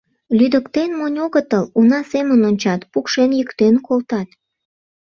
Лӱдыктен 0.37 0.89
монь 0.99 1.19
огытыл, 1.25 1.63
уна 1.79 1.99
семын 2.11 2.39
ончат, 2.49 2.81
пукшен-йӱктен 2.91 3.75
колтат. 3.87 4.29